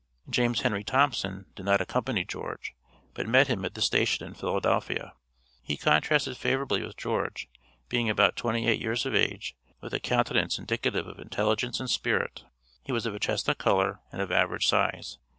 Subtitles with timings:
[0.27, 2.73] James Henry Thompson did not accompany George,
[3.13, 5.13] but met him at the station in Philadelphia.
[5.61, 7.47] He contrasted favorably with George,
[7.87, 12.45] being about twenty eight years of age, with a countenance indicative of intelligence and spirit.
[12.83, 15.19] He was of a chestnut color and of average size.